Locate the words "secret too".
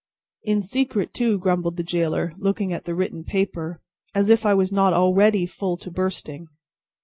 0.63-1.37